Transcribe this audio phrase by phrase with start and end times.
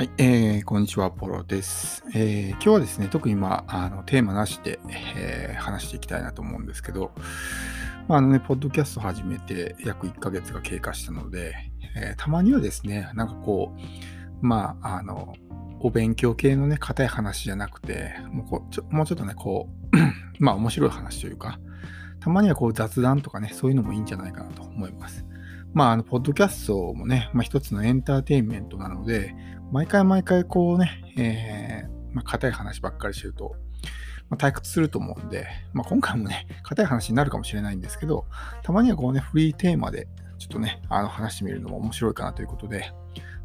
[0.00, 2.02] はい、えー、こんにちは、ポロです。
[2.14, 7.12] えー、今日はですね、特にまあ、あのテーマなしで、えー、話していきたいなと思うんですけど、
[8.08, 11.54] まあ、あのね、ポッドキャスト始めて約1ヶ月が経過したので、
[11.94, 13.80] えー、たまにはですね、なんかこう、
[14.40, 15.34] まあ、あの、
[15.80, 19.96] お勉強系のね、硬い話じゃなくて、もうこちょもうちょっとね、こう、
[20.42, 21.60] まあ面白い話というか、
[22.20, 25.26] たまにはこう雑談とかね、そういうのもいいんじゃないかなと思います。
[25.72, 29.34] まあ、あの、ポッドキャストもね、まあ、一つのエンターテインメントなので、
[29.70, 33.54] 毎回毎回こうね、えー、まあ、硬い話ばっかりしてると、
[34.28, 38.26] まあ、退屈すると思うんで、まあ、今回もね、硬い話になるかもしれないんですけど、
[38.62, 42.92] たまにはこうね、フリーテーマで、ちょっとね、あの話してみるのも面白いかなということで、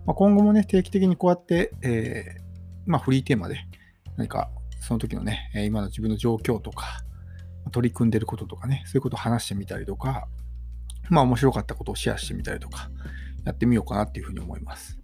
[0.05, 2.41] まあ、今後もね、定期的にこうやって、えー、
[2.85, 3.59] まあ、フリーテーマで、
[4.17, 4.49] 何か
[4.80, 7.03] その時のね、今の自分の状況とか、
[7.71, 10.27] 取り組んでることとかね、そういうことを話してみたりとか、
[11.09, 12.89] まあ面白かったことをシェアしてみたりとか、
[13.44, 15.00] やってみようかなっていうふうに思います。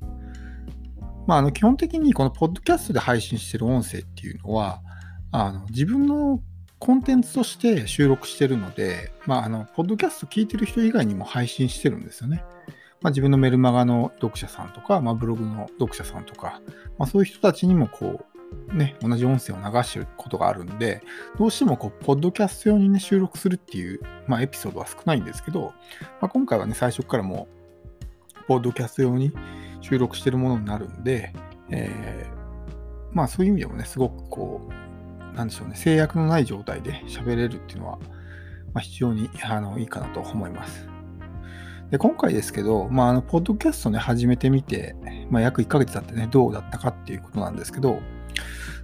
[1.28, 4.82] まあ、あの基本的にこのポッドキャストで配信してる音声っていうのは、
[5.32, 6.42] あの自分の
[6.82, 12.44] コンテンツとして収録してるので、まあ、あの、ポッドキャスト聞いてる人以外にも配信してるんですよね。
[13.02, 16.60] まあ、自分のメルマガの読者さんとか、まあ、ブログの読者さんとか、
[16.98, 18.26] まあ、そういう人たちにもこ
[18.72, 21.04] う、ね、同じ音声を流してることがあるんで、
[21.38, 25.74] どうしてもこう、ポッドキャスト用にね、収録するっていう、まあ、エピソードは少ないんですけど、
[26.20, 27.61] まあ、今回はね、最初からもう、
[28.42, 29.32] ポッドキャスト用に
[29.82, 31.34] 収録してるものになるんで、
[31.70, 34.70] えー、まあそういう意味でもね、すごくこ
[35.34, 38.00] う、なんでしょうね、制約のない状態で喋れるっていうのは、
[38.74, 40.88] まあ、非常にあのいいかなと思います。
[41.90, 44.96] で今回ですけど、まあ、あの、ポッドキャストね、始めてみて、
[45.30, 48.00] まあ、約1ヶ月経ってね、どうだったかっていうことなんですけど、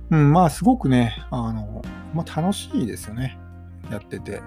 [0.09, 1.81] うん、まあ、すごくね、あの、
[2.13, 3.38] まあ、楽しいですよね。
[3.89, 4.41] やってて。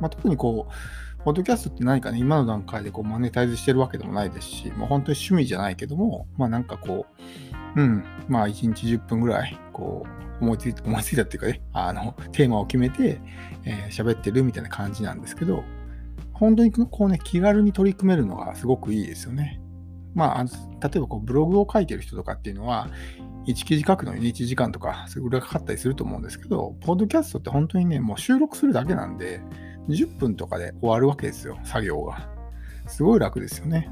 [0.00, 0.72] まあ、特にこう、
[1.28, 7.04] ポッドキャストって何かね、今の段階でこうマネタイズしてるわけでもないですし、もう本当に趣味じゃないけども、まあなんかこ
[7.76, 10.06] う、うん、まあ1日10分ぐらい、こ
[10.40, 13.20] う、思いついた、思いついたっていうかね、あの、テーマを決めて、
[13.66, 15.64] えー、喋ってるみたいな感じなんですけど、
[16.32, 19.60] 本当にこうね、気軽に取り組めるのがすごくいいですよね。
[20.14, 20.50] まあ、例
[20.96, 22.88] えばこうブログを書いてる人とかっていうのは、
[23.46, 29.42] 1記事書くのに1時間とか、それぐらいかかったりすると思うんですけど、ポッドキャストって本当にね、もう収録するだけなんで、
[29.88, 32.28] 10分とかで終わるわけですよ、作業が。
[32.86, 33.90] すごい楽ですよね。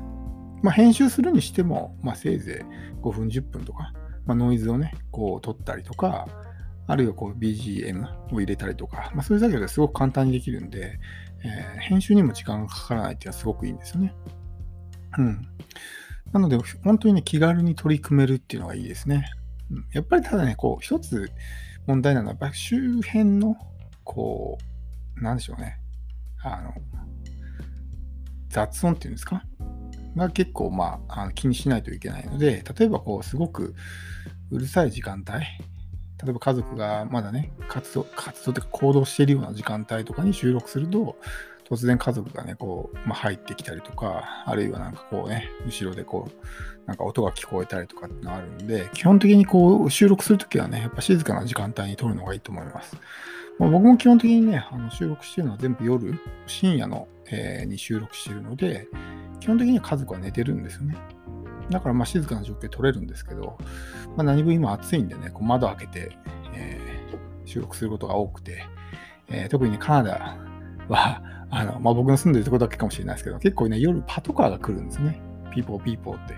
[0.62, 3.92] まあ、編集するにしても、まあ、せいぜい5分、10分とか、
[4.24, 6.26] まあ、ノイズをね、こう取ったりとか、
[6.86, 10.98] あるいはこう BGM を入れたりとか、まあ、そういう作業ですごく簡単にできるんで、
[11.44, 14.14] えー、編集にも時間がかからないっていうのはすごくいいんですよね。
[15.18, 15.48] うん。
[16.32, 19.30] なので、本当にね、気軽に取り組めるっていうのがいいですね。
[19.70, 21.30] うん、やっぱりただね、こう、一つ
[21.86, 23.56] 問題なのは、やっぱ周辺の、
[24.04, 24.58] こ
[25.18, 25.80] う、なんでしょうね。
[26.54, 26.74] あの、
[28.48, 29.42] 雑音っていうんですか？
[30.16, 33.74] が結構、まあ、あの気にしないといけないので、例えばこう、すごく
[34.50, 41.16] うるさい時間帯、例えば家族がまだね、活動、活動というか行動しているような時間帯とかに収録すると、
[41.68, 52.96] 突然家族がね、こう、まあ、入ってきたりとか、あるいはなんかこうね、後ろでこう、なんか音が聞こえたりとかってのあるんで、基本的にこう、収録するときはね、やっぱ静かな時間帯に撮るのがいいと思います。
[53.58, 58.88] まあ、僕も基本的にね、あの収録してるのは全部夜、深夜の、えー、に収録してるので、
[59.40, 60.96] 基本的には家族は寝てるんですよね。
[61.70, 63.58] だからまあ静かな状況で撮れるんですけど、
[64.16, 66.18] まあ、何分今暑いんでね、こう窓開けて、
[66.54, 68.64] えー、収録することが多くて、
[69.28, 70.36] えー、特にね、カナダ
[70.88, 75.20] は、あの、まあ、僕の住んでるところだけかもしれないですけど、結構ね、夜パトカーが来るんですね。
[75.52, 76.34] ピーポーピーポーって。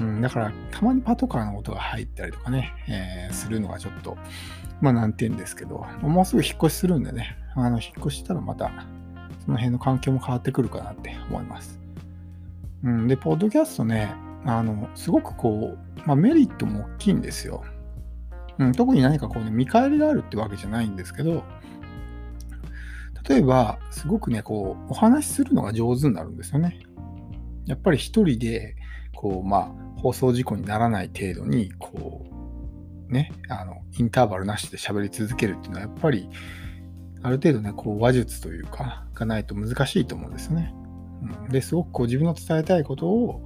[0.00, 4.16] うん、だから、たまにパトカーの音が入ったりとかね、えー、するのがちょっと、
[4.80, 8.70] まあ難点ですけど、もうすぐ引っ越しするんでね、あの、引っ越したらまた、
[9.44, 11.78] その辺の環境も変わってくるかなって思います。
[12.82, 14.14] うん、で、ポッドキャストね、
[14.46, 17.62] あの、すごくこう、まあ、メリットも大きいんですよ。
[18.58, 21.44] うん、特に何かこうね、見返りがあるってわけじゃないんですけど、
[23.28, 26.80] 例えば、すごくね、こう、お話しするのが上手になるんですよね。
[27.66, 28.76] やっぱり一人で、
[29.20, 32.24] こう、まあ、放送事故にならない程度に、こ
[33.06, 36.30] う、ね、あの、インターバルなしで喋り続けるっていうのは、やっぱり、
[37.22, 40.72] ある程度ね、こう、話術というか、がないと難しいと思うんですよね。
[41.44, 43.44] うん、で、すごくこう、自分の伝えたいことを、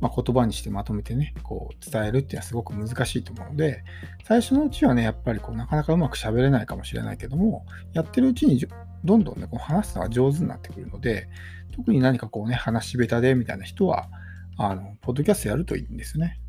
[0.00, 3.82] まあ、言葉にしてまとめてね、こう伝えるっていうのはすごく難しいと思うので、
[4.24, 7.64] 最初のうちはね、やっぱりこうなかなかうまく喋れないかもしれないけども、
[7.94, 8.62] やってるうちに
[9.04, 11.28] どんどんね、こう話すのが上手になってくるので、
[11.74, 14.08] 特に何かこうね、話し下手でみたいな人は、
[14.56, 16.40] あの、ポッドキャストやるといいんですね。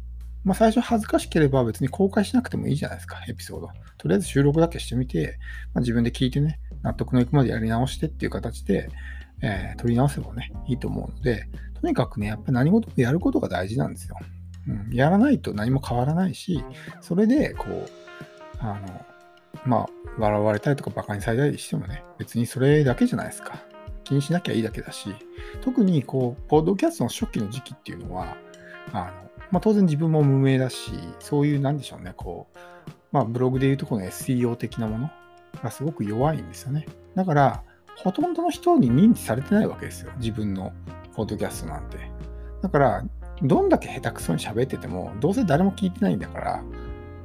[0.44, 3.69] まあ、最初恥ずかしければ別に公開しなくてもいいじゃないですか、エピソード。
[3.98, 5.39] とりあえず収録だけしてみて、
[5.74, 8.89] まあ、自分で聞いてね、納得のいくまでやり直してっていう形で、
[9.42, 11.50] えー、取り直せばね、いいと思うので、
[11.81, 14.18] とにかくね、やっぱり何事もやることが大事なんですよ。
[14.68, 16.63] うん、やらないと何も変わらないし、
[17.01, 17.89] それで、こう、
[18.59, 19.06] あの、
[19.65, 19.88] まあ、
[20.18, 23.63] 笑われたりとか馬鹿にされたりしてもね、別にそれだけじゃないですか。
[24.07, 25.13] 気にしなきゃいいだけだし、
[25.62, 28.38] 特にこう、ポッドキャストの初期の時期っていうのは、
[28.94, 29.06] あの、
[29.51, 32.59] まあ、当然自分も無名だし、そういう、なんでしょうね、こう、
[33.12, 35.09] まあ、ブログでいうとこの SEO 的なもの
[35.62, 36.86] がすごく弱いんですよね。
[37.15, 37.63] だから、
[37.98, 40.12] ほとんどの人に認知されてないわけですよ。
[40.18, 40.71] 自分の
[41.13, 41.98] ポッドキャストなんて。
[42.62, 43.04] だから、
[43.42, 46.63] どんだけ下手くそに喋ってても、どうせ誰も聞いてないんだから、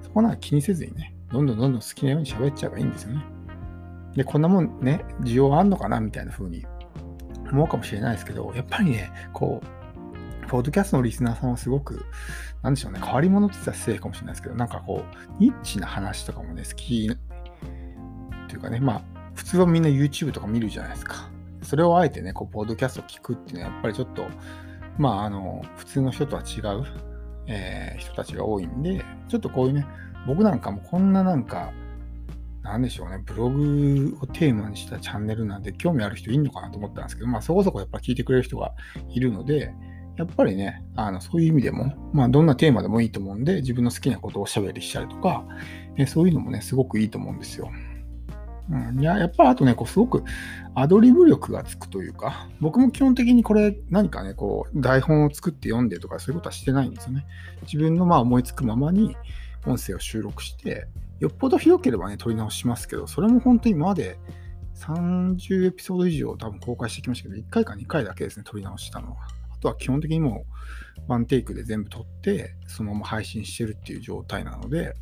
[0.01, 3.25] そこなんか気にせずにね、どんどんどんどん好きなように喋っちゃえばいいんですよね。
[4.15, 6.67] で、こんなもんね、需要あんのかなみたいな風に
[7.51, 12.05] 思うかもしれないですけど、やっぱりね、こう、ポッドキャストのリスナーさんはすごく、
[12.63, 19.03] なんでしょうね、変わり者って言ったら失礼かもしれないですけど、なんかこう、ニッチな話とかもね、好きっていうかね、まあ、
[19.35, 21.31] 普通はみんな YouTube とか見るじゃないですか。
[21.63, 24.27] それをあえてね、こう、ポッドキャストを聞くっていうのは、やっぱりちょっと、
[24.99, 26.85] まあ、あの、普通の人とは違う、
[27.47, 29.87] えー、人たちが多いんで、ちょっとこういうね、
[30.27, 31.73] 僕なんかもこんななんか、
[32.63, 38.73] なんでしょうね、ブログをテーマにしたチャンネルなんで興味ある人いるのかなと思ったんですけど、まあそこそこやっぱ聞いてくれる人が
[39.11, 39.75] いるので、
[40.17, 45.45] やっぱりね、あのそういう意味でも、まあどんなテーマでもいいと思うんで、自分の好きなことをおしゃべりしたりとか、
[45.97, 47.71] えそういうのもね、すごくいいと思うんですよ。
[48.71, 50.23] うん、いや、やっぱあとね、こうすごく
[50.75, 57.27] アドリブ力がつくというか、僕も基本的にこれ何かね、こう台本を作って読んでとかそういうことはしてないんですよね。
[57.63, 59.17] 自分のまあ思いつくままに
[59.67, 60.87] 音声を収録して、
[61.23, 64.19] よっぽどひどければね、撮り直しますけど、それも本当に今まで
[64.75, 69.19] 30エピソード以上多分公開してきましたけど、1回か2回だけですね、撮り直したのは。
[69.55, 70.45] あとは基本的にも
[70.99, 74.97] うワンテイクで全部撮って、そのまま配信してるっていう状態なので、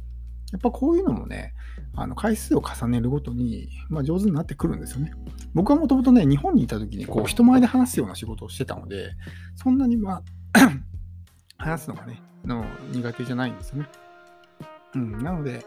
[0.52, 1.54] やっぱこういうのもね、
[1.96, 5.12] あの回数を重ねるごとに、まあ、上手になってくるんですよね。
[5.54, 9.12] 僕はもともとね、日本にいた時にこう人前で話すような仕事をしてたので、
[9.56, 10.22] そんなにまあ
[11.56, 13.88] 話すのがね、の苦手じゃないんですよね。
[14.94, 15.64] うん、なので、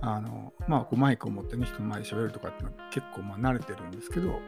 [0.00, 4.38] あのまあ、こうマイクを持ってね、人の前で喋るとかっていうのは結構まあ慣れてるんですけど、ま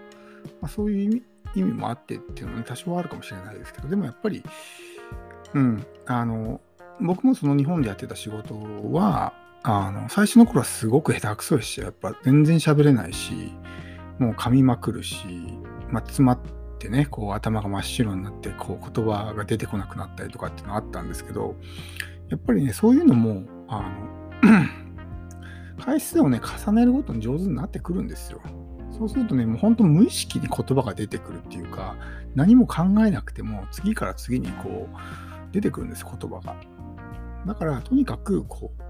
[0.63, 1.23] あ、そういう意味
[1.55, 4.43] 意味もあってっていうのは、ね、多少あるかもしれないですけど、でもやっぱり、
[5.55, 6.61] うん、あの、
[7.01, 8.55] 僕もその日本でやってた仕事
[8.93, 11.87] は、あの、最初の頃はすごく下手くそでした。
[11.87, 13.53] やっぱ全然喋れないし、
[14.19, 15.27] もう噛みまくるし、
[15.91, 16.41] まあ、詰まっ
[16.79, 21.57] てね、こう頭が真っ白になって、こう言葉が出てこなくなったりとかっていうのがあったんですけど、
[22.29, 24.78] やっぱりね、そういうのも、あの、
[25.85, 28.41] 回数をね、重ねるごとに上手になってくるんですよ。
[28.91, 31.97] そうするとね、もう本当無意識に言葉が出てくるっていうか、
[32.35, 34.97] 何も考えなくても、次から次にこう、
[35.53, 36.57] 出てくるんです、言葉が。
[37.47, 38.83] だから、とにかく、こう、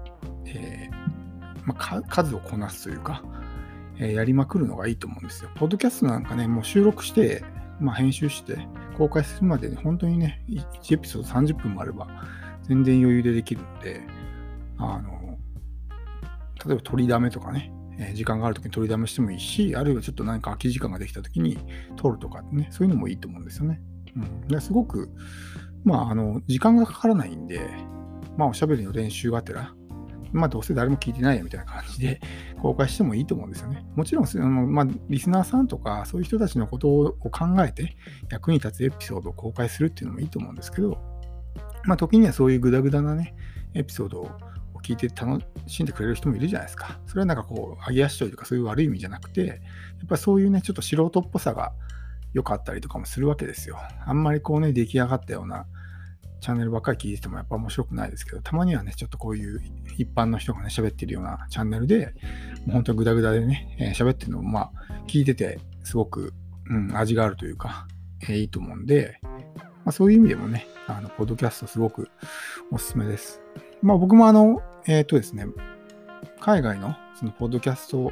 [0.47, 3.23] えー、まあ、数をこなすというか、
[3.97, 5.51] えー、やりまくるのがいいと思うんですよ。
[5.55, 7.43] ポッドキャストなんかね、もう収録して、
[7.79, 8.57] まあ、編集して、
[8.97, 12.07] 公開するまでに本当にね、1エピソード30分もあれば、
[12.63, 14.01] 全然余裕でできるんで、
[14.77, 15.18] あの、
[16.65, 21.57] 例えば取りだめとかね、え時間があるときに取りだめしてもいいし、あるいはちょっと何か空き時間ができたときに
[21.95, 23.81] 取るとかね、そういうのもいいと思うんですよね。
[24.49, 25.09] うん、すごく、
[25.83, 27.61] まあ、あの、時間がかからないんで、
[28.37, 29.73] まあ、おしゃべりの練習がてら、
[30.31, 32.21] まあ、どうせ誰も聞いてないやみたいな感じで
[32.61, 33.85] 公開してもいいと思うんですよね。
[33.95, 37.95] もちろん、あのまあ、リスナーさんとか、そういう人たちのことを考えて
[38.29, 40.97] 役に立つエピソードを公開するっていうのもいいと思うんですけど、
[41.85, 43.35] まあ、時にはそういうグダグダなね、
[43.73, 44.31] エピソードを
[44.81, 46.99] 聞いて楽しんでくれる人もいるじゃないですか。
[47.05, 49.57] それはなんかこう、揚げ足取りとかそういう悪い意味じゃなくて、やっ
[50.07, 51.73] ぱりそういうね、ちょっと素人っぽさが
[52.33, 53.77] 良かったりとかもするわけですよ。
[54.05, 55.65] あんまりこうね、出来上がったような
[56.41, 59.61] チャンネルばっかり聞いててもやっぱ面白くないですけど、たまにはね、ちょっとこういう
[59.97, 62.13] 一般の人がね、喋ってるようなチャンネルで、
[62.65, 64.71] もう本当にグダグダでね、えー、喋ってるのも、まあ、
[65.07, 66.33] 聞いててすごく、
[66.69, 67.87] うん、味があるというか、
[68.23, 72.09] えー、いいと思うんで、まあ、そういう意味でもね、あの、ポッドキャストすごく
[72.71, 73.41] おすすめです。
[73.81, 75.45] まあ僕もあの、えっ、ー、とですね、
[76.39, 78.11] 海外のそのポッドキャスト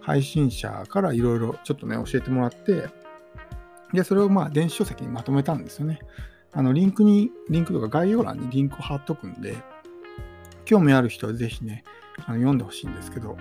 [0.00, 2.88] 配信者からいろいろちょっとね、教えてもらって、
[3.92, 5.98] で、それをまあ電子書籍にまとめたんですよね。
[6.52, 9.56] あの、リンクに、リンクとか概要欄にリンクを貼っとくんで、
[10.64, 11.84] 興味ある人はぜひね、
[12.26, 13.36] あの読んでほしいんですけど、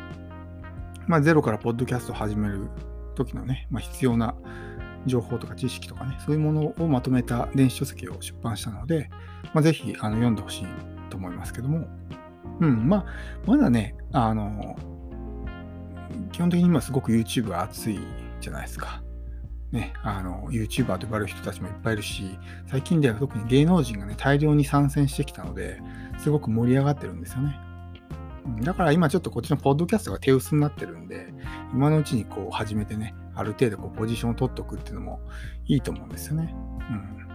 [1.07, 2.69] まあ、ゼロからポッドキャストを始める
[3.15, 4.35] 時のね、まあ、必要な
[5.05, 9.09] 情報とか知識とかね、そういうものをまとめた電子書籍を出版したので、
[9.53, 10.65] まあ、ぜひあの読んでほしい
[11.09, 11.87] と思いますけども、
[12.59, 13.05] うん、まあ、
[13.45, 14.77] まだね、あの、
[16.31, 17.99] 基本的に今すごく YouTube が熱い
[18.41, 19.01] じゃないですか。
[19.71, 25.81] ね、あの、YouTuber と呼ばれる人たちもいっぱいいるし、最近では特に芸能人がね、大量に参戦してきたので、
[26.19, 27.59] すごく盛り上がってるんですよね。
[28.61, 31.33] だから今ちょっとこっちのポッドキャストが手薄になってるんで、
[31.73, 35.19] 今のうちにこう始めてね、ある程度こうポジションを取っておくっていうのも
[35.65, 36.55] いいと思うんですよね。
[36.89, 37.27] うん。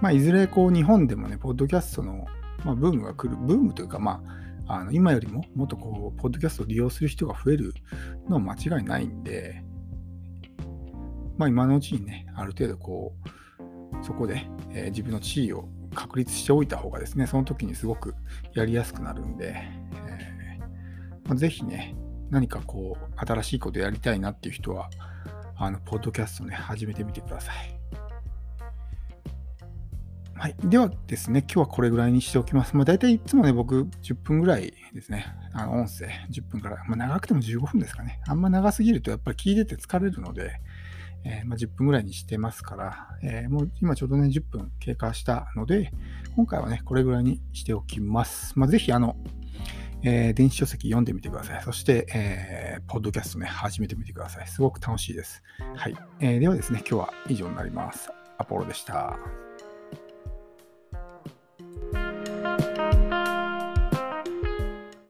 [0.00, 2.26] まあ、いずれこう日本でもね、ポッドキャストの、
[2.64, 4.22] まあ、ブームが来る、ブームというか、ま
[4.66, 7.74] あ、あの今よりももっとこう、ポッドキャストを利用する人が増える
[8.28, 9.62] のは間違いないんで、
[11.36, 13.14] まあ、今のうちにね、ある程度こ
[14.00, 18.14] う、そこで、えー、自分の地位を確立しておいた方がですね、その時にすごく
[18.54, 19.54] やりやすくなるんで、
[20.08, 21.94] えーまあ、ぜひね、
[22.30, 24.88] 何かこう、新しいことやりたいなっていう人は、
[25.56, 27.81] あの、ポッドキャストね、始めてみてください。
[30.42, 30.56] はい。
[30.64, 32.74] ではですね、今日はこれぐらいにしておきます。
[32.74, 38.20] まあ、大体いつもね、僕10分ぐらいですね、あの音声10分から、まあ、長くても15分ですかね。
[38.26, 40.60] あんま長すぎるとやっぱり聞いてて疲れるので、
[41.22, 45.92] えー、まあ、10分ぐらいにしてますから、えー、もう今ちょうどね、10分経過したので、
[46.34, 48.58] 今回はね、これぐらいにしておきます。
[48.58, 49.14] まあ、ぜひ、あの、
[50.02, 51.62] えー、電子書籍読んでみてください。
[51.62, 54.48] そして、えー、ポッドキャストね、始めてみてください。
[54.48, 55.40] すごく楽しいです。
[55.76, 55.94] はい。
[56.18, 58.10] えー、ではですね、今日は以上になります。
[58.38, 59.16] アポロでした。